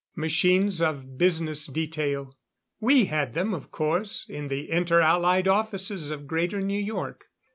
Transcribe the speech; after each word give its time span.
Machines 0.15 0.81
of 0.81 1.19
business 1.19 1.67
detail. 1.67 2.35
We 2.79 3.05
had 3.05 3.35
them, 3.35 3.53
of 3.53 3.69
course, 3.69 4.27
in 4.27 4.47
the 4.47 4.67
Inter 4.71 4.99
Allied 4.99 5.47
offices 5.47 6.09
of 6.09 6.25
Greater 6.25 6.59
New 6.59 6.73
York. 6.81 7.25